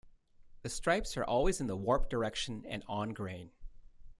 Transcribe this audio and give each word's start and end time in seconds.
The 0.63 0.69
stripes 0.69 1.15
are 1.15 1.23
always 1.23 1.61
in 1.61 1.67
the 1.67 1.77
warp 1.77 2.09
direction 2.09 2.65
and 2.67 2.83
ongrain. 2.87 3.51